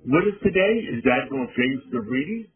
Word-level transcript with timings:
With 0.00 0.32
us 0.32 0.40
today 0.40 0.80
is 0.96 1.04
Admiral 1.04 1.44
James 1.52 1.84
Stavridis. 1.92 2.48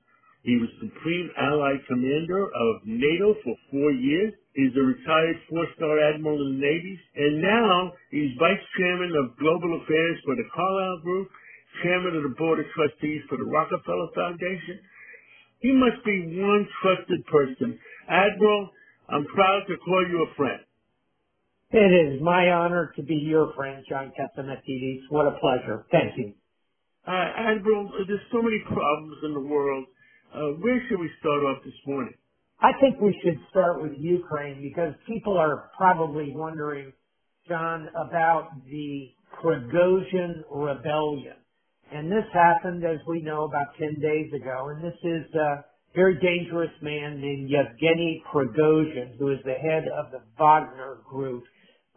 He 0.48 0.56
was 0.56 0.72
Supreme 0.80 1.28
Allied 1.36 1.84
Commander 1.84 2.48
of 2.48 2.72
NATO 2.88 3.36
for 3.44 3.52
four 3.68 3.92
years. 3.92 4.32
He's 4.56 4.72
a 4.72 4.80
retired 4.80 5.36
four-star 5.52 5.92
admiral 6.08 6.40
in 6.40 6.56
the 6.56 6.64
Navy, 6.64 6.96
and 7.20 7.42
now 7.44 7.92
he's 8.08 8.32
Vice 8.40 8.64
Chairman 8.80 9.12
of 9.12 9.36
Global 9.36 9.76
Affairs 9.76 10.16
for 10.24 10.36
the 10.40 10.48
Carlyle 10.56 11.00
Group, 11.04 11.28
Chairman 11.84 12.16
of 12.16 12.22
the 12.24 12.32
Board 12.40 12.60
of 12.60 12.66
Trustees 12.72 13.20
for 13.28 13.36
the 13.36 13.44
Rockefeller 13.44 14.08
Foundation. 14.16 14.80
He 15.60 15.76
must 15.76 16.00
be 16.00 16.40
one 16.40 16.64
trusted 16.80 17.26
person. 17.28 17.76
Admiral, 18.08 18.70
I'm 19.12 19.26
proud 19.36 19.68
to 19.68 19.76
call 19.84 20.02
you 20.08 20.24
a 20.24 20.34
friend. 20.34 20.64
It 21.76 21.92
is 21.92 22.22
my 22.22 22.48
honor 22.48 22.94
to 22.96 23.02
be 23.02 23.16
your 23.16 23.52
friend, 23.52 23.84
John 23.86 24.12
Catsimatidis. 24.16 25.12
What 25.12 25.28
a 25.28 25.36
pleasure. 25.36 25.84
Thank 25.92 26.16
you. 26.16 26.32
Uh, 27.06 27.10
Admiral, 27.36 27.90
there's 28.06 28.20
so 28.32 28.40
many 28.40 28.58
problems 28.66 29.16
in 29.24 29.34
the 29.34 29.40
world. 29.40 29.84
Uh, 30.34 30.56
where 30.60 30.80
should 30.88 30.98
we 30.98 31.10
start 31.20 31.44
off 31.44 31.62
this 31.62 31.74
morning? 31.86 32.14
I 32.60 32.72
think 32.80 32.98
we 32.98 33.14
should 33.22 33.38
start 33.50 33.82
with 33.82 33.92
Ukraine 33.98 34.62
because 34.62 34.94
people 35.06 35.36
are 35.36 35.70
probably 35.76 36.32
wondering, 36.34 36.92
John, 37.46 37.88
about 37.94 38.52
the 38.70 39.10
Prigozhin 39.36 40.44
rebellion. 40.50 41.36
And 41.92 42.10
this 42.10 42.24
happened, 42.32 42.84
as 42.84 42.98
we 43.06 43.20
know, 43.20 43.44
about 43.44 43.76
10 43.78 44.00
days 44.00 44.32
ago. 44.32 44.70
And 44.70 44.82
this 44.82 44.98
is 45.04 45.34
a 45.34 45.64
very 45.94 46.18
dangerous 46.20 46.72
man 46.80 47.20
named 47.20 47.50
Yevgeny 47.50 48.22
Prigozhin, 48.32 49.18
who 49.18 49.30
is 49.30 49.38
the 49.44 49.52
head 49.52 49.84
of 49.94 50.10
the 50.10 50.22
Wagner 50.38 51.00
Group, 51.06 51.44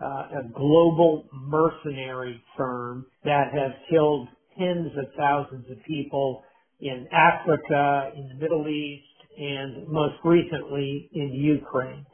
uh, 0.01 0.05
a 0.05 0.49
global 0.53 1.29
mercenary 1.31 2.43
firm 2.57 3.05
that 3.23 3.53
has 3.53 3.71
killed 3.89 4.27
tens 4.57 4.91
of 4.97 5.05
thousands 5.17 5.65
of 5.69 5.77
people 5.83 6.43
in 6.79 7.07
Africa, 7.11 8.11
in 8.15 8.29
the 8.29 8.35
Middle 8.35 8.67
East, 8.67 9.03
and 9.37 9.87
most 9.87 10.15
recently 10.23 11.09
in 11.13 11.31
Ukraine. 11.33 12.05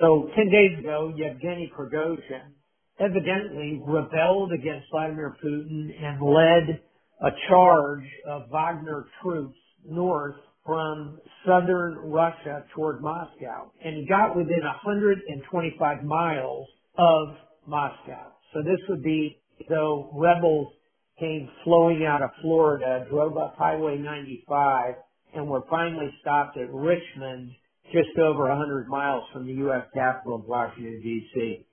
So 0.00 0.28
10 0.36 0.50
days 0.50 0.78
ago, 0.78 1.12
Yevgeny 1.16 1.72
Prigozhin 1.76 2.52
evidently 2.98 3.80
rebelled 3.84 4.52
against 4.52 4.86
Vladimir 4.90 5.36
Putin 5.44 5.90
and 6.02 6.20
led 6.22 6.80
a 7.22 7.30
charge 7.48 8.04
of 8.28 8.50
Wagner 8.50 9.06
troops 9.22 9.58
north 9.88 10.36
from 10.64 11.18
southern 11.46 11.96
Russia 12.10 12.64
toward 12.74 13.02
Moscow. 13.02 13.70
And 13.84 13.96
he 13.96 14.06
got 14.06 14.36
within 14.36 14.62
125 14.62 16.04
miles 16.04 16.66
of 16.96 17.28
Moscow. 17.66 18.32
So 18.52 18.62
this 18.62 18.80
would 18.88 19.02
be 19.02 19.40
though 19.68 20.10
rebels 20.14 20.72
came 21.18 21.48
flowing 21.62 22.04
out 22.04 22.22
of 22.22 22.30
Florida, 22.42 23.06
drove 23.10 23.36
up 23.36 23.56
Highway 23.56 23.98
95, 23.98 24.94
and 25.34 25.48
were 25.48 25.62
finally 25.70 26.12
stopped 26.20 26.56
at 26.56 26.72
Richmond, 26.72 27.50
just 27.92 28.18
over 28.18 28.48
100 28.48 28.88
miles 28.88 29.24
from 29.32 29.46
the 29.46 29.52
U.S. 29.54 29.84
capital 29.94 30.36
of 30.36 30.44
Washington, 30.46 31.00
D.C. 31.02 31.66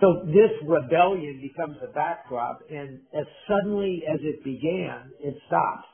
So 0.00 0.24
this 0.26 0.50
rebellion 0.66 1.40
becomes 1.40 1.76
a 1.82 1.92
backdrop, 1.92 2.60
and 2.70 3.00
as 3.18 3.26
suddenly 3.48 4.02
as 4.12 4.20
it 4.22 4.42
began, 4.44 5.12
it 5.20 5.36
stops. 5.46 5.86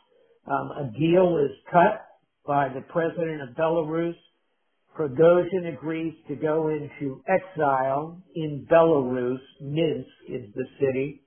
Um, 0.46 0.70
a 0.70 0.98
deal 0.98 1.36
is 1.36 1.56
cut 1.70 2.06
by 2.46 2.68
the 2.68 2.80
president 2.80 3.42
of 3.42 3.50
Belarus. 3.50 4.14
Prigozhin 4.98 5.72
agrees 5.72 6.14
to 6.26 6.34
go 6.34 6.68
into 6.68 7.22
exile 7.28 8.20
in 8.34 8.66
Belarus. 8.70 9.38
Minsk 9.60 10.08
is 10.28 10.52
the 10.54 10.64
city 10.80 11.22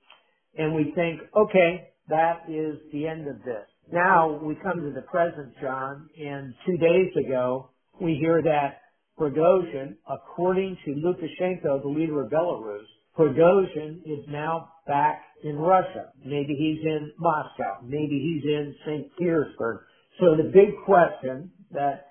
and 0.58 0.74
we 0.76 0.92
think, 0.96 1.22
okay, 1.36 1.90
that 2.10 2.44
is 2.50 2.78
the 2.92 3.08
end 3.08 3.28
of 3.28 3.38
this. 3.44 3.66
Now 3.92 4.40
we 4.42 4.56
come 4.56 4.82
to 4.82 4.92
the 4.92 5.02
present, 5.04 5.54
John, 5.62 6.10
and 6.20 6.54
two 6.66 6.78
days 6.78 7.12
ago 7.26 7.70
we 8.00 8.16
hear 8.16 8.42
that 8.42 8.82
Prigozhin, 9.20 9.96
according 10.10 10.78
to 10.86 10.92
Lukashenko, 10.92 11.82
the 11.82 11.88
leader 11.88 12.24
of 12.24 12.32
Belarus, 12.32 12.86
Prigozhin 13.18 14.00
is 14.06 14.26
now 14.30 14.70
back 14.88 15.22
in 15.44 15.58
Russia. 15.58 16.12
Maybe 16.26 16.56
he's 16.58 16.84
in 16.86 17.12
Moscow. 17.20 17.82
Maybe 17.84 18.20
he's 18.20 18.50
in 18.50 18.76
St. 18.86 19.18
Petersburg. 19.18 19.82
So 20.20 20.36
the 20.36 20.50
big 20.50 20.70
question 20.86 21.52
that 21.72 22.08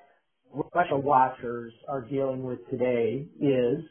Russia 0.75 0.97
watchers 0.97 1.73
are 1.89 2.03
dealing 2.03 2.43
with 2.43 2.59
today 2.71 3.27
is 3.41 3.85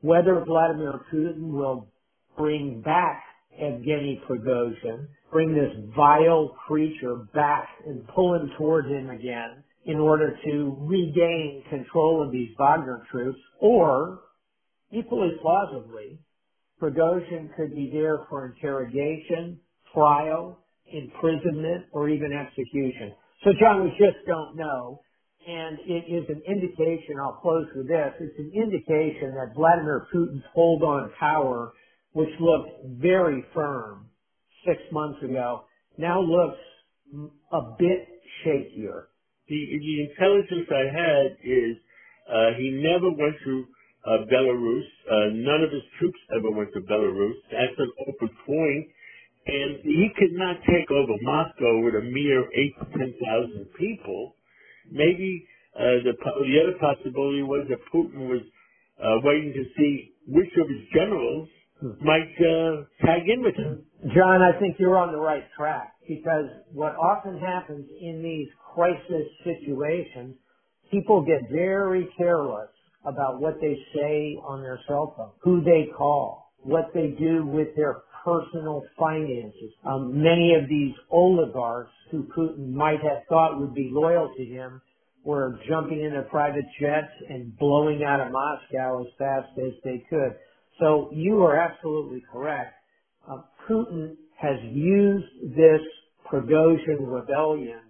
whether 0.00 0.42
Vladimir 0.44 1.00
Putin 1.12 1.52
will 1.52 1.88
bring 2.36 2.80
back 2.82 3.22
Evgeny 3.60 4.20
Prigozhin, 4.26 5.06
bring 5.32 5.54
this 5.54 5.72
vile 5.94 6.56
creature 6.66 7.16
back 7.34 7.68
and 7.86 8.06
pull 8.08 8.34
him 8.34 8.50
toward 8.56 8.86
him 8.86 9.10
again 9.10 9.62
in 9.84 9.98
order 9.98 10.36
to 10.44 10.76
regain 10.80 11.62
control 11.70 12.22
of 12.22 12.30
these 12.30 12.50
Wagner 12.58 13.06
troops, 13.10 13.38
or 13.60 14.20
equally 14.92 15.30
plausibly, 15.40 16.18
Prigozhin 16.80 17.54
could 17.56 17.74
be 17.74 17.90
there 17.92 18.26
for 18.28 18.46
interrogation, 18.46 19.58
trial, 19.92 20.58
imprisonment, 20.92 21.86
or 21.92 22.08
even 22.08 22.32
execution. 22.32 23.12
So 23.44 23.50
John, 23.60 23.84
we 23.84 23.90
just 23.90 24.24
don't 24.26 24.56
know. 24.56 25.00
And 25.46 25.78
it 25.86 26.04
is 26.12 26.28
an 26.28 26.42
indication, 26.46 27.16
I'll 27.22 27.40
close 27.40 27.66
with 27.74 27.88
this, 27.88 28.12
it's 28.20 28.38
an 28.38 28.52
indication 28.54 29.34
that 29.34 29.54
Vladimir 29.56 30.06
Putin's 30.12 30.44
hold 30.52 30.82
on 30.82 31.10
power 31.18 31.72
which 32.12 32.30
looked 32.40 32.84
very 33.00 33.44
firm 33.54 34.08
six 34.66 34.80
months 34.92 35.22
ago, 35.22 35.64
now 35.98 36.20
looks 36.20 36.58
a 37.52 37.60
bit 37.78 38.08
shakier. 38.44 39.06
The, 39.48 39.56
the 39.56 40.10
intelligence 40.10 40.68
I 40.70 40.86
had 40.92 41.26
is 41.42 41.76
uh, 42.28 42.50
he 42.58 42.70
never 42.82 43.08
went 43.08 43.36
to 43.44 43.64
uh, 44.04 44.18
Belarus. 44.30 44.84
Uh, 45.10 45.32
none 45.32 45.62
of 45.64 45.72
his 45.72 45.82
troops 45.98 46.18
ever 46.36 46.50
went 46.50 46.72
to 46.74 46.80
Belarus. 46.80 47.36
That's 47.50 47.78
an 47.78 47.92
open 48.06 48.30
point. 48.46 48.86
And 49.46 49.80
he 49.82 50.08
could 50.18 50.32
not 50.32 50.56
take 50.68 50.90
over 50.90 51.12
Moscow 51.22 51.80
with 51.80 51.94
a 51.94 52.04
mere 52.04 52.44
eight 52.52 52.74
to 52.80 52.84
ten 52.98 53.14
thousand 53.24 53.66
people. 53.78 54.36
Maybe 54.90 55.46
uh, 55.74 56.04
the 56.04 56.12
the 56.12 56.56
other 56.60 56.76
possibility 56.78 57.42
was 57.42 57.66
that 57.70 57.80
Putin 57.88 58.28
was 58.28 58.42
uh, 59.00 59.24
waiting 59.24 59.54
to 59.54 59.64
see 59.76 60.12
which 60.26 60.52
of 60.60 60.68
his 60.68 60.84
generals 60.92 61.48
might 61.82 62.34
uh, 62.40 62.84
tag 63.04 63.28
in 63.28 63.42
with 63.42 63.54
him. 63.56 63.84
John, 64.14 64.42
I 64.42 64.58
think 64.58 64.76
you're 64.78 64.98
on 64.98 65.12
the 65.12 65.18
right 65.18 65.44
track 65.56 65.94
because 66.06 66.46
what 66.72 66.94
often 66.96 67.38
happens 67.38 67.86
in 68.00 68.22
these 68.22 68.48
crisis 68.74 69.26
situations, 69.44 70.36
people 70.90 71.22
get 71.24 71.50
very 71.50 72.08
careless 72.16 72.70
about 73.04 73.40
what 73.40 73.60
they 73.60 73.76
say 73.94 74.36
on 74.46 74.62
their 74.62 74.78
cell 74.88 75.14
phone, 75.16 75.30
who 75.42 75.62
they 75.62 75.88
call, 75.96 76.52
what 76.62 76.90
they 76.94 77.14
do 77.18 77.46
with 77.46 77.68
their 77.76 78.02
personal 78.24 78.82
finances. 78.98 79.72
Um, 79.86 80.22
many 80.22 80.54
of 80.54 80.68
these 80.68 80.94
oligarchs 81.10 81.92
who 82.10 82.24
Putin 82.36 82.72
might 82.72 83.00
have 83.02 83.22
thought 83.28 83.58
would 83.60 83.74
be 83.74 83.90
loyal 83.92 84.32
to 84.36 84.44
him 84.44 84.82
were 85.24 85.58
jumping 85.68 86.02
into 86.02 86.22
private 86.22 86.64
jets 86.80 87.12
and 87.28 87.56
blowing 87.58 88.02
out 88.04 88.20
of 88.20 88.32
Moscow 88.32 89.02
as 89.02 89.08
fast 89.18 89.48
as 89.58 89.72
they 89.84 90.04
could. 90.08 90.34
So 90.78 91.10
you 91.12 91.42
are 91.42 91.56
absolutely 91.56 92.22
correct. 92.30 92.74
Uh, 93.28 93.42
Putin 93.68 94.16
has 94.40 94.56
used 94.62 95.26
this 95.56 95.80
Prigozhin 96.30 97.00
rebellion 97.00 97.80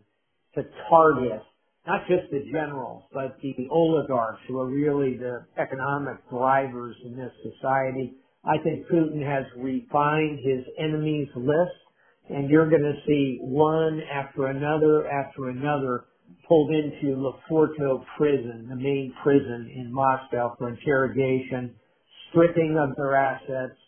to 0.55 0.63
target 0.89 1.43
not 1.89 2.03
just 2.07 2.31
the 2.31 2.45
generals, 2.53 3.03
but 3.15 3.39
the 3.43 3.67
oligarchs 3.71 4.41
who 4.47 4.59
are 4.61 4.67
really 4.67 5.17
the 5.17 5.47
economic 5.57 6.17
drivers 6.29 6.95
in 7.03 7.17
this 7.17 7.33
society. 7.43 8.13
I 8.45 8.59
think 8.63 8.87
Putin 8.89 9.25
has 9.25 9.47
refined 9.57 10.39
his 10.45 10.65
enemies 10.79 11.29
list, 11.35 11.81
and 12.29 12.51
you're 12.51 12.69
going 12.69 12.83
to 12.83 13.01
see 13.07 13.39
one 13.41 14.03
after 14.13 14.49
another 14.49 15.09
after 15.09 15.49
another 15.49 16.05
pulled 16.47 16.71
into 16.75 17.17
Lefortovo 17.17 18.05
prison, 18.19 18.67
the 18.69 18.77
main 18.77 19.15
prison 19.23 19.73
in 19.75 19.91
Moscow 19.91 20.55
for 20.59 20.69
interrogation 20.69 21.75
stripping 22.31 22.79
of 22.79 22.97
their 22.97 23.15
assets, 23.15 23.79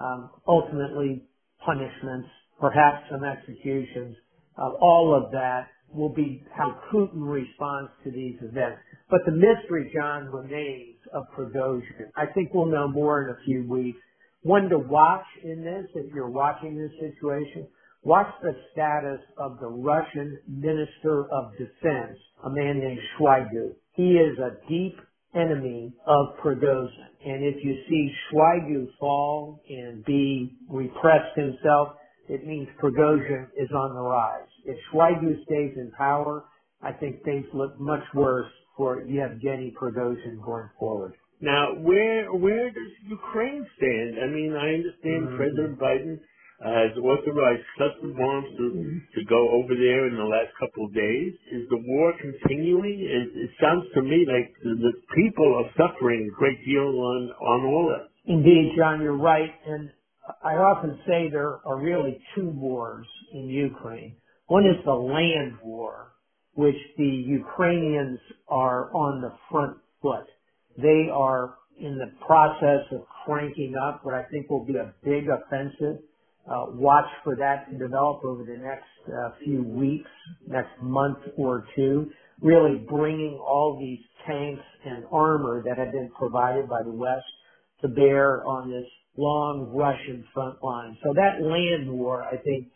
um, 0.00 0.30
ultimately 0.46 1.24
punishments, 1.64 2.28
perhaps 2.60 3.04
some 3.10 3.24
executions. 3.24 4.16
Uh, 4.56 4.70
all 4.80 5.14
of 5.14 5.30
that 5.32 5.68
will 5.92 6.08
be 6.08 6.42
how 6.56 6.78
Putin 6.92 7.20
responds 7.26 7.90
to 8.04 8.10
these 8.10 8.36
events. 8.42 8.78
But 9.10 9.20
the 9.26 9.32
mystery, 9.32 9.90
John, 9.94 10.26
remains 10.26 10.98
of 11.12 11.24
Prigozhin. 11.36 12.10
I 12.16 12.26
think 12.26 12.54
we'll 12.54 12.66
know 12.66 12.88
more 12.88 13.24
in 13.24 13.30
a 13.30 13.38
few 13.44 13.68
weeks. 13.68 13.98
One 14.42 14.68
to 14.68 14.78
watch 14.78 15.24
in 15.42 15.62
this, 15.62 15.86
if 15.94 16.14
you're 16.14 16.30
watching 16.30 16.76
this 16.76 16.92
situation, 17.00 17.66
watch 18.02 18.32
the 18.42 18.52
status 18.72 19.20
of 19.36 19.58
the 19.60 19.66
Russian 19.66 20.38
Minister 20.48 21.26
of 21.32 21.52
Defense, 21.58 22.18
a 22.44 22.50
man 22.50 22.78
named 22.78 23.00
Shoigu. 23.18 23.74
He 23.94 24.12
is 24.12 24.38
a 24.38 24.56
deep 24.68 24.96
enemy 25.34 25.92
of 26.06 26.36
Prigozhin. 26.42 27.10
And 27.24 27.44
if 27.44 27.62
you 27.62 27.76
see 27.88 28.12
Shoigu 28.32 28.86
fall 28.98 29.60
and 29.68 30.04
be 30.04 30.56
repressed 30.68 31.36
himself, 31.36 31.96
it 32.28 32.46
means 32.46 32.68
Prigozhin 32.82 33.46
is 33.56 33.70
on 33.72 33.94
the 33.94 34.00
rise. 34.00 34.48
If 34.64 34.76
Shoigu 34.92 35.42
stays 35.44 35.76
in 35.76 35.92
power, 35.96 36.44
I 36.82 36.92
think 36.92 37.22
things 37.24 37.46
look 37.52 37.78
much 37.78 38.04
worse 38.14 38.50
for 38.76 39.02
Yevgeny 39.02 39.74
Prigozhin 39.80 40.42
going 40.44 40.70
forward. 40.78 41.14
Now, 41.40 41.74
where 41.74 42.32
where 42.32 42.70
does 42.70 42.92
Ukraine 43.06 43.66
stand? 43.76 44.16
I 44.22 44.26
mean, 44.26 44.54
I 44.54 44.74
understand 44.74 45.28
mm-hmm. 45.28 45.36
President 45.36 45.78
Biden 45.78 46.20
has 46.60 46.92
authorized 46.98 47.64
cluster 47.76 48.12
bombs 48.12 48.48
to 48.56 49.00
to 49.16 49.24
go 49.24 49.48
over 49.56 49.72
there 49.72 50.08
in 50.08 50.16
the 50.16 50.28
last 50.28 50.52
couple 50.60 50.86
of 50.86 50.94
days. 50.94 51.32
Is 51.52 51.68
the 51.70 51.80
war 51.88 52.12
continuing? 52.20 53.00
It, 53.00 53.32
it 53.32 53.50
sounds 53.60 53.84
to 53.94 54.02
me 54.02 54.26
like 54.28 54.52
the, 54.62 54.76
the 54.76 54.92
people 55.16 55.48
are 55.56 55.70
suffering 55.76 56.28
a 56.28 56.38
great 56.38 56.64
deal 56.64 56.84
on 56.84 57.30
on 57.40 57.66
all 57.66 57.88
that. 57.96 58.08
Indeed, 58.30 58.72
John, 58.76 59.00
you're 59.00 59.16
right, 59.16 59.50
and 59.66 59.90
I 60.44 60.54
often 60.54 61.00
say 61.06 61.30
there 61.30 61.60
are 61.66 61.80
really 61.80 62.20
two 62.34 62.50
wars 62.50 63.06
in 63.32 63.48
Ukraine. 63.48 64.16
One 64.46 64.66
is 64.66 64.76
the 64.84 64.92
land 64.92 65.58
war, 65.62 66.12
which 66.54 66.76
the 66.98 67.04
Ukrainians 67.04 68.18
are 68.48 68.94
on 68.94 69.22
the 69.22 69.32
front 69.50 69.78
foot. 70.02 70.26
They 70.76 71.08
are 71.12 71.54
in 71.80 71.98
the 71.98 72.12
process 72.26 72.84
of 72.92 73.06
cranking 73.24 73.74
up 73.82 74.04
what 74.04 74.14
I 74.14 74.24
think 74.24 74.50
will 74.50 74.64
be 74.64 74.76
a 74.76 74.92
big 75.02 75.24
offensive. 75.28 76.02
Uh, 76.48 76.66
watch 76.72 77.06
for 77.22 77.36
that 77.36 77.70
to 77.70 77.78
develop 77.78 78.24
over 78.24 78.42
the 78.44 78.56
next 78.56 78.84
uh, 79.08 79.30
few 79.44 79.62
weeks, 79.62 80.10
next 80.46 80.70
month 80.82 81.18
or 81.36 81.66
two, 81.76 82.10
really 82.40 82.76
bringing 82.88 83.34
all 83.34 83.78
these 83.78 84.00
tanks 84.26 84.62
and 84.84 85.04
armor 85.12 85.62
that 85.62 85.76
have 85.78 85.92
been 85.92 86.10
provided 86.18 86.68
by 86.68 86.82
the 86.82 86.90
West 86.90 87.24
to 87.82 87.88
bear 87.88 88.44
on 88.46 88.70
this 88.70 88.86
long 89.16 89.70
Russian 89.74 90.24
front 90.32 90.62
line. 90.62 90.96
So 91.04 91.12
that 91.14 91.44
land 91.44 91.90
war, 91.90 92.22
I 92.22 92.36
think, 92.36 92.68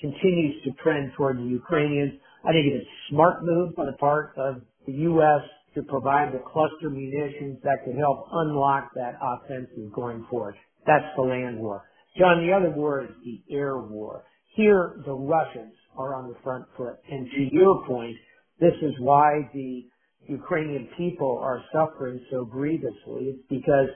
continues 0.00 0.62
to 0.64 0.72
trend 0.82 1.12
toward 1.16 1.38
the 1.38 1.44
Ukrainians. 1.44 2.12
I 2.44 2.50
think 2.50 2.66
it's 2.72 2.84
a 2.84 3.14
smart 3.14 3.44
move 3.44 3.78
on 3.78 3.86
the 3.86 3.92
part 3.92 4.34
of 4.36 4.62
the 4.86 4.92
U.S. 4.92 5.42
to 5.74 5.82
provide 5.82 6.32
the 6.32 6.40
cluster 6.40 6.90
munitions 6.90 7.58
that 7.62 7.84
could 7.84 7.96
help 7.96 8.26
unlock 8.32 8.90
that 8.96 9.14
offensive 9.22 9.92
going 9.94 10.26
forward. 10.28 10.56
That's 10.86 11.04
the 11.16 11.22
land 11.22 11.58
war. 11.58 11.84
John, 12.16 12.46
the 12.46 12.52
other 12.52 12.70
war 12.70 13.04
is 13.04 13.10
the 13.24 13.42
air 13.54 13.78
war. 13.78 14.24
Here, 14.54 15.00
the 15.06 15.14
Russians 15.14 15.72
are 15.96 16.14
on 16.14 16.28
the 16.28 16.36
front 16.42 16.66
foot. 16.76 16.96
And 17.10 17.26
to 17.30 17.48
your 17.54 17.86
point, 17.86 18.16
this 18.60 18.74
is 18.82 18.92
why 19.00 19.48
the 19.54 19.86
Ukrainian 20.26 20.88
people 20.96 21.38
are 21.42 21.62
suffering 21.72 22.20
so 22.30 22.44
grievously. 22.44 23.32
It's 23.32 23.42
because 23.48 23.88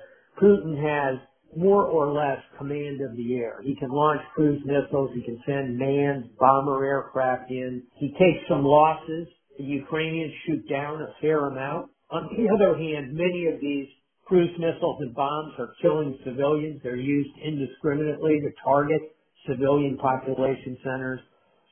Putin 0.42 0.76
has 0.76 1.20
more 1.56 1.84
or 1.84 2.12
less 2.12 2.38
command 2.58 3.00
of 3.00 3.16
the 3.16 3.36
air. 3.36 3.60
He 3.62 3.76
can 3.76 3.90
launch 3.90 4.20
cruise 4.34 4.62
missiles. 4.64 5.10
He 5.14 5.22
can 5.22 5.40
send 5.46 5.78
manned 5.78 6.30
bomber 6.38 6.84
aircraft 6.84 7.50
in. 7.50 7.82
He 7.96 8.08
takes 8.12 8.48
some 8.48 8.64
losses. 8.64 9.28
The 9.58 9.64
Ukrainians 9.64 10.32
shoot 10.46 10.69
down 10.69 11.02
a 11.02 11.14
fair 11.20 11.46
amount. 11.46 11.90
On 12.10 12.28
the 12.36 12.48
other 12.54 12.76
hand, 12.76 13.14
many 13.14 13.46
of 13.46 13.60
these 13.60 13.88
cruise 14.26 14.50
missiles 14.58 14.99
and 15.00 15.14
bombs 15.14 15.55
are 15.58 15.73
killing 15.81 16.19
civilians. 16.25 16.81
They're 16.82 16.96
used 16.96 17.31
indiscriminately 17.44 18.40
to 18.40 18.50
target 18.64 19.00
civilian 19.49 19.96
population 19.96 20.76
centers. 20.82 21.20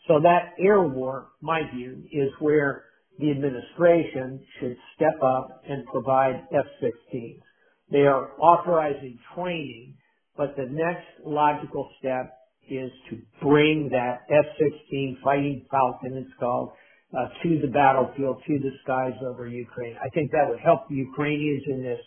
So 0.06 0.20
that 0.20 0.52
air 0.58 0.82
war, 0.82 1.28
my 1.40 1.62
view, 1.74 2.04
is 2.12 2.30
where 2.38 2.84
the 3.18 3.30
administration 3.30 4.40
should 4.58 4.76
step 4.94 5.20
up 5.22 5.62
and 5.68 5.84
provide 5.86 6.46
F-16s. 6.52 7.40
They 7.90 8.06
are 8.06 8.30
authorizing 8.38 9.18
training, 9.34 9.94
but 10.36 10.56
the 10.56 10.66
next 10.70 11.06
logical 11.24 11.90
step 11.98 12.32
is 12.68 12.90
to 13.10 13.18
bring 13.42 13.88
that 13.90 14.22
F-16 14.30 15.22
Fighting 15.22 15.66
Falcon, 15.70 16.16
it's 16.16 16.30
called, 16.38 16.70
uh, 17.16 17.28
to 17.42 17.60
the 17.60 17.68
battlefield, 17.68 18.42
to 18.46 18.58
the 18.58 18.70
skies 18.82 19.14
over 19.26 19.46
Ukraine. 19.46 19.96
I 20.04 20.08
think 20.10 20.30
that 20.32 20.48
would 20.48 20.60
help 20.60 20.88
the 20.88 20.96
Ukrainians 20.96 21.62
in 21.68 21.82
this 21.82 22.00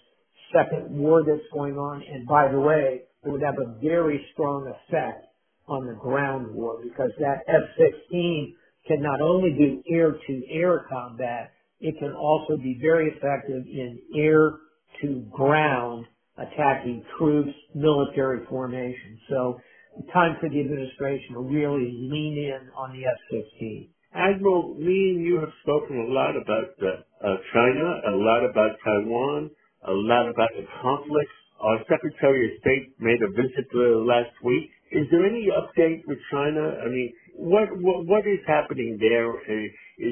second 0.54 0.98
war 0.98 1.24
that's 1.26 1.48
going 1.54 1.78
on. 1.78 2.04
And 2.04 2.28
by 2.28 2.52
the 2.52 2.60
way, 2.60 3.02
it 3.24 3.30
would 3.30 3.42
have 3.42 3.56
a 3.60 3.80
very 3.82 4.26
strong 4.34 4.68
effect 4.68 5.26
on 5.68 5.86
the 5.86 5.94
ground 5.94 6.54
war 6.54 6.80
because 6.82 7.12
that 7.20 7.44
F-16 7.48 8.54
can 8.88 9.02
not 9.02 9.22
only 9.22 9.52
do 9.52 9.84
air-to-air 9.94 10.86
combat, 10.90 11.52
it 11.80 11.98
can 12.00 12.14
also 12.14 12.58
be 12.58 12.80
very 12.82 13.10
effective 13.12 13.64
in 13.66 14.00
air 14.16 14.52
to 15.02 15.26
ground 15.32 16.06
attacking 16.38 17.04
troops, 17.18 17.52
military 17.76 18.46
formations. 18.48 19.20
So 19.30 19.60
time 20.14 20.38
for 20.40 20.50
the 20.50 20.60
administration 20.60 21.34
to 21.34 21.42
really 21.42 21.92
lean 21.92 22.38
in 22.38 22.70
on 22.76 22.94
the 22.94 23.06
F-15. 23.06 23.90
Admiral, 24.14 24.76
me 24.76 25.16
and 25.16 25.26
you 25.26 25.36
have 25.40 25.52
spoken 25.64 25.98
a 26.10 26.14
lot 26.14 26.36
about 26.38 26.70
uh, 26.82 27.36
China, 27.54 28.02
a 28.08 28.16
lot 28.16 28.46
about 28.50 28.78
Taiwan, 28.84 29.52
a 29.86 29.92
lot 29.92 30.30
about 30.30 30.50
the 30.56 30.66
conflicts. 30.82 31.38
Our 31.60 31.80
Secretary 31.90 32.46
of 32.46 32.62
State 32.62 32.94
made 33.00 33.22
a 33.22 33.30
visit 33.34 33.66
last 34.06 34.34
week. 34.44 34.70
Is 34.92 35.08
there 35.12 35.26
any 35.26 35.50
update 35.50 36.06
with 36.08 36.20
China? 36.32 36.78
I 36.86 36.88
mean, 36.88 37.12
what 37.36 37.70
what, 37.82 38.06
what 38.06 38.28
is 38.28 38.40
happening 38.48 38.98
there? 39.00 39.30
Uh, 39.30 39.68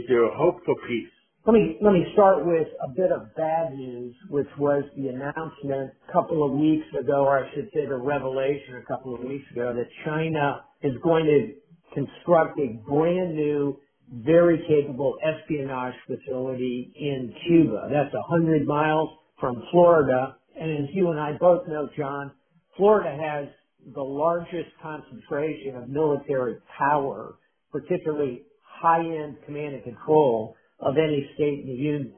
there 0.08 0.26
a 0.26 0.38
hope 0.38 0.58
for 0.66 0.76
peace? 0.88 1.10
Let 1.46 1.54
me, 1.54 1.78
let 1.80 1.94
me 1.94 2.04
start 2.14 2.44
with 2.44 2.68
a 2.84 2.90
bit 2.90 3.12
of 3.12 3.36
bad 3.36 3.74
news, 3.76 4.16
which 4.30 4.48
was 4.58 4.84
the 4.98 5.10
announcement 5.10 5.92
a 6.10 6.12
couple 6.12 6.44
of 6.44 6.54
weeks 6.54 6.88
ago, 7.00 7.24
or 7.26 7.46
I 7.46 7.54
should 7.54 7.70
say 7.72 7.86
the 7.86 7.98
revelation 7.98 8.82
a 8.82 8.86
couple 8.86 9.14
of 9.14 9.22
weeks 9.22 9.46
ago, 9.52 9.72
that 9.76 9.86
China 10.04 10.62
is 10.82 10.94
going 11.04 11.26
to 11.26 11.54
construct 11.94 12.60
a 12.60 12.82
brand 12.90 13.36
new, 13.36 13.78
very 14.26 14.58
capable 14.68 15.16
espionage 15.22 15.94
facility 16.08 16.92
in 16.96 17.32
Cuba. 17.48 17.90
That's 17.92 18.14
a 18.16 18.24
hundred 18.28 18.66
miles 18.66 19.10
from 19.40 19.62
Florida. 19.72 20.38
And 20.60 20.72
as 20.84 20.90
you 20.94 21.12
and 21.12 21.20
I 21.20 21.34
both 21.40 21.68
know, 21.68 21.90
John, 21.98 22.32
Florida 22.78 23.16
has 23.22 23.48
the 23.94 24.02
largest 24.02 24.70
concentration 24.82 25.76
of 25.76 25.90
military 25.90 26.58
power, 26.78 27.36
particularly 27.72 28.44
high-end 28.64 29.38
command 29.46 29.76
and 29.76 29.84
control 29.84 30.56
of 30.80 30.98
any 30.98 31.30
state 31.36 31.62
in 31.62 31.68
the 31.68 31.74
Union. 31.74 32.14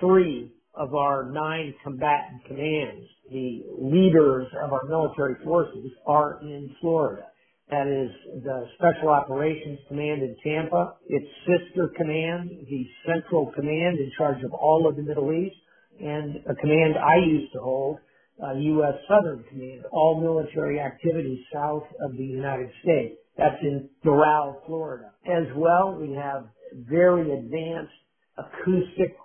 Three 0.00 0.52
of 0.74 0.94
our 0.94 1.30
nine 1.30 1.74
combatant 1.82 2.44
commands, 2.46 3.06
the 3.30 3.62
leaders 3.78 4.46
of 4.64 4.72
our 4.72 4.84
military 4.88 5.34
forces, 5.44 5.90
are 6.06 6.40
in 6.42 6.74
Florida. 6.80 7.24
That 7.70 7.86
is 7.86 8.10
the 8.42 8.66
Special 8.78 9.10
Operations 9.10 9.78
Command 9.88 10.22
in 10.22 10.36
Tampa, 10.42 10.94
its 11.06 11.26
sister 11.46 11.92
command, 11.96 12.50
the 12.68 12.86
Central 13.06 13.52
Command 13.54 13.98
in 13.98 14.10
charge 14.18 14.42
of 14.42 14.52
all 14.52 14.88
of 14.88 14.96
the 14.96 15.02
Middle 15.02 15.32
East, 15.32 15.54
and 16.00 16.36
a 16.48 16.54
command 16.54 16.94
I 16.96 17.24
used 17.26 17.52
to 17.52 17.60
hold, 17.60 17.98
uh, 18.42 18.54
U.S. 18.54 18.94
Southern 19.08 19.44
Command, 19.50 19.82
all 19.92 20.20
military 20.20 20.80
activities 20.80 21.38
south 21.52 21.84
of 22.04 22.12
the 22.12 22.24
United 22.24 22.70
States. 22.82 23.16
That's 23.36 23.60
in 23.62 23.88
Doral, 24.04 24.64
Florida. 24.66 25.12
As 25.26 25.46
well, 25.56 25.96
we 26.00 26.14
have 26.14 26.46
very 26.88 27.32
advanced 27.32 27.92
acoustic 28.38 29.16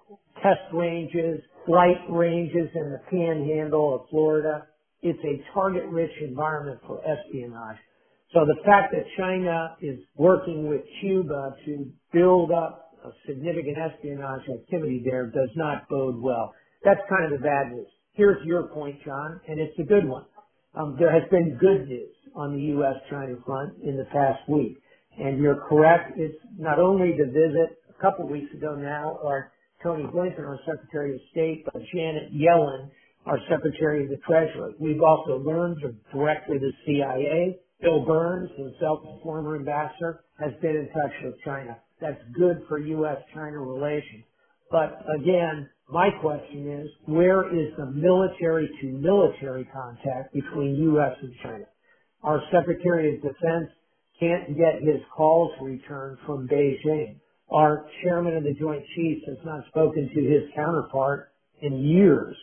test 0.42 0.62
ranges, 0.74 1.42
flight 1.66 1.98
ranges 2.10 2.70
in 2.76 2.92
the 2.92 3.00
panhandle 3.10 3.96
of 3.96 4.10
Florida. 4.10 4.68
It's 5.02 5.20
a 5.24 5.54
target-rich 5.54 6.12
environment 6.22 6.80
for 6.86 7.00
espionage. 7.00 7.78
So 8.34 8.42
the 8.46 8.62
fact 8.66 8.94
that 8.94 9.06
China 9.18 9.78
is 9.82 10.00
working 10.18 10.68
with 10.68 10.82
Cuba 11.00 11.56
to 11.66 11.86
build 12.12 12.52
up 12.52 12.92
a 13.06 13.12
significant 13.28 13.78
espionage 13.78 14.42
activity 14.50 15.02
there 15.06 15.28
does 15.28 15.50
not 15.56 15.88
bode 15.90 16.20
well. 16.20 16.54
That's 16.86 17.02
kind 17.10 17.26
of 17.26 17.32
the 17.32 17.44
bad 17.44 17.72
news. 17.72 17.88
Here's 18.14 18.46
your 18.46 18.68
point, 18.68 18.98
John, 19.04 19.42
and 19.48 19.60
it's 19.60 19.78
a 19.80 19.84
good 19.84 20.08
one. 20.08 20.26
Um, 20.76 20.96
there 21.00 21.12
has 21.12 21.28
been 21.32 21.58
good 21.60 21.88
news 21.88 22.14
on 22.36 22.54
the 22.54 22.62
U.S.-China 22.78 23.44
front 23.44 23.74
in 23.84 23.98
the 23.98 24.06
past 24.14 24.48
week. 24.48 24.78
And 25.18 25.40
you're 25.42 25.66
correct. 25.68 26.14
It's 26.18 26.38
not 26.58 26.80
only 26.80 27.14
the 27.18 27.26
visit 27.26 27.80
a 27.90 28.02
couple 28.02 28.28
weeks 28.28 28.54
ago 28.54 28.76
now, 28.76 29.18
our 29.26 29.52
Tony 29.82 30.04
Blinken, 30.04 30.46
our 30.46 30.60
Secretary 30.66 31.16
of 31.16 31.22
State, 31.32 31.66
but 31.66 31.82
Janet 31.94 32.34
Yellen, 32.34 32.90
our 33.26 33.40
Secretary 33.50 34.04
of 34.04 34.10
the 34.10 34.18
Treasury. 34.18 34.76
We've 34.80 35.02
also 35.02 35.38
learned 35.38 35.78
from 35.82 35.98
directly 36.14 36.58
the 36.60 36.72
CIA, 36.86 37.60
Bill 37.82 38.06
Burns, 38.06 38.50
himself 38.58 39.00
a 39.08 39.24
former 39.24 39.56
ambassador, 39.56 40.24
has 40.40 40.52
been 40.62 40.76
in 40.76 40.88
touch 40.90 41.14
with 41.24 41.36
China. 41.44 41.78
That's 42.00 42.22
good 42.38 42.64
for 42.68 42.78
U.S.-China 42.78 43.66
relations. 43.66 44.24
But 44.70 45.04
again, 45.20 45.70
my 45.90 46.10
question 46.22 46.82
is, 46.82 46.90
where 47.06 47.48
is 47.54 47.72
the 47.78 47.86
military 47.86 48.70
to 48.82 48.88
military 48.88 49.66
contact 49.66 50.34
between 50.34 50.76
U.S. 50.76 51.14
and 51.22 51.34
China? 51.44 51.66
Our 52.24 52.42
Secretary 52.52 53.16
of 53.16 53.22
Defense 53.22 53.70
can't 54.20 54.58
get 54.58 54.82
his 54.82 55.02
calls 55.16 55.52
returned 55.62 56.18
from 56.26 56.48
Beijing. 56.48 57.18
Our 57.52 57.86
chairman 58.02 58.36
of 58.36 58.44
the 58.44 58.56
Joint 58.60 58.84
Chiefs 58.96 59.22
has 59.28 59.38
not 59.46 59.64
spoken 59.68 60.10
to 60.10 60.22
his 60.22 60.50
counterpart 60.56 61.30
in 61.62 61.78
years. 61.78 62.36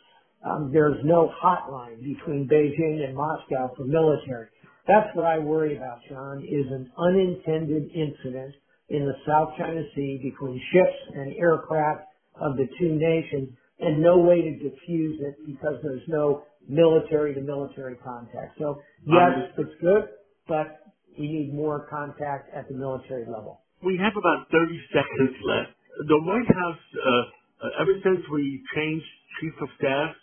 Um, 0.49 0.71
there's 0.73 0.99
no 1.05 1.33
hotline 1.43 2.03
between 2.03 2.49
Beijing 2.49 3.05
and 3.05 3.17
Moscow 3.17 3.75
for 3.77 3.85
military. 3.85 4.49
That's 4.87 5.09
what 5.15 5.25
I 5.25 5.39
worry 5.39 5.77
about, 5.77 5.99
John, 6.09 6.43
is 6.43 6.67
an 6.71 6.91
unintended 6.97 7.91
incident 7.95 8.55
in 8.89 9.07
the 9.07 9.15
South 9.27 9.51
China 9.59 9.83
Sea 9.97 10.21
between 10.23 10.61
ships 10.73 11.17
and 11.17 11.35
aircraft 11.35 12.05
of 12.41 12.57
the 12.57 12.67
two 12.79 12.95
nations 12.97 13.51
and 13.81 14.01
no 14.03 14.19
way 14.19 14.41
to 14.43 14.53
diffuse 14.59 15.21
it 15.21 15.37
because 15.47 15.75
there's 15.83 16.07
no 16.09 16.45
military 16.69 17.35
to 17.35 17.41
military 17.41 17.97
contact. 17.97 18.59
So 18.59 18.81
yes, 19.07 19.51
it's 19.59 19.81
good, 19.81 20.09
but 20.49 20.95
we 21.19 21.29
need 21.29 21.55
more 21.55 21.87
contact 21.91 22.55
at 22.55 22.69
the 22.69 22.75
military 22.75 23.27
level. 23.27 23.61
We 23.85 23.99
have 23.99 24.15
about 24.17 24.47
30 24.53 24.81
seconds 24.95 25.37
left. 25.45 25.75
The 26.09 26.19
White 26.23 26.47
House, 26.49 26.85
uh, 26.97 27.83
ever 27.83 27.95
since 28.03 28.21
we 28.33 28.62
changed 28.75 29.05
chief 29.41 29.53
of 29.61 29.69
staff 29.79 30.15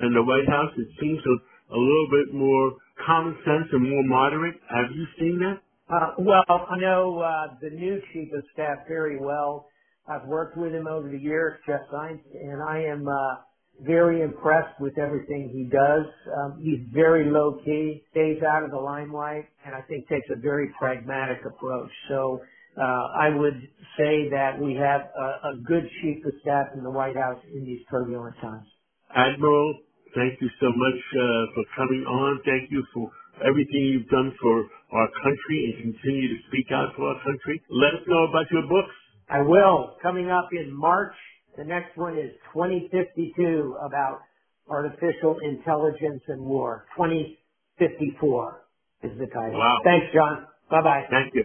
in 0.00 0.14
the 0.14 0.22
White 0.22 0.48
House, 0.48 0.70
it 0.78 0.88
seems 1.00 1.18
a, 1.18 1.74
a 1.74 1.78
little 1.78 2.08
bit 2.10 2.34
more 2.34 2.72
common 3.04 3.34
sense 3.44 3.68
and 3.72 3.82
more 3.82 4.04
moderate. 4.06 4.54
Have 4.70 4.94
you 4.94 5.06
seen 5.18 5.40
that? 5.40 5.58
Uh, 5.90 6.14
well, 6.18 6.44
I 6.48 6.78
know 6.78 7.18
uh, 7.18 7.54
the 7.60 7.70
new 7.70 8.00
chief 8.12 8.32
of 8.32 8.44
staff 8.54 8.86
very 8.86 9.18
well. 9.18 9.69
I've 10.10 10.26
worked 10.26 10.56
with 10.56 10.72
him 10.72 10.86
over 10.88 11.08
the 11.08 11.18
years, 11.18 11.54
Jeff 11.66 11.82
Zients, 11.92 12.24
and 12.34 12.60
I 12.62 12.82
am 12.82 13.06
uh, 13.06 13.36
very 13.80 14.22
impressed 14.22 14.80
with 14.80 14.98
everything 14.98 15.50
he 15.52 15.64
does. 15.64 16.06
Um, 16.36 16.60
he's 16.60 16.80
very 16.92 17.30
low 17.30 17.60
key, 17.64 18.02
stays 18.10 18.42
out 18.42 18.64
of 18.64 18.70
the 18.70 18.76
limelight, 18.76 19.46
and 19.64 19.74
I 19.74 19.82
think 19.82 20.08
takes 20.08 20.26
a 20.30 20.38
very 20.40 20.74
pragmatic 20.78 21.38
approach. 21.46 21.90
So 22.08 22.40
uh, 22.76 22.82
I 22.82 23.28
would 23.30 23.60
say 23.96 24.28
that 24.30 24.58
we 24.60 24.74
have 24.74 25.02
a, 25.16 25.54
a 25.54 25.56
good 25.64 25.88
chief 26.02 26.24
of 26.26 26.32
staff 26.42 26.66
in 26.74 26.82
the 26.82 26.90
White 26.90 27.16
House 27.16 27.40
in 27.54 27.64
these 27.64 27.80
turbulent 27.88 28.34
times. 28.40 28.66
Admiral, 29.14 29.74
thank 30.14 30.40
you 30.40 30.50
so 30.60 30.66
much 30.74 31.00
uh, 31.14 31.44
for 31.54 31.64
coming 31.76 32.02
on. 32.02 32.40
Thank 32.44 32.70
you 32.70 32.84
for 32.92 33.10
everything 33.46 33.94
you've 33.94 34.08
done 34.08 34.34
for 34.42 34.66
our 34.92 35.08
country 35.22 35.58
and 35.70 35.94
continue 35.94 36.28
to 36.34 36.38
speak 36.48 36.66
out 36.74 36.94
for 36.96 37.08
our 37.14 37.18
country. 37.22 37.62
Let 37.70 37.94
us 37.94 38.02
know 38.06 38.26
about 38.26 38.50
your 38.50 38.66
books. 38.66 38.94
I 39.30 39.40
will. 39.42 39.96
Coming 40.02 40.30
up 40.30 40.48
in 40.52 40.74
March, 40.76 41.14
the 41.56 41.64
next 41.64 41.96
one 41.96 42.18
is 42.18 42.30
2052 42.52 43.76
about 43.84 44.20
artificial 44.68 45.38
intelligence 45.42 46.22
and 46.28 46.40
war. 46.42 46.86
2054 46.96 48.62
is 49.04 49.12
the 49.18 49.26
title. 49.26 49.58
Wow. 49.58 49.78
Thanks, 49.84 50.06
John. 50.14 50.46
Bye 50.70 50.82
bye. 50.82 51.02
Thank 51.10 51.34
you. 51.34 51.44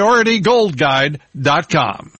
PriorityGoldGuide.com. 0.01 2.09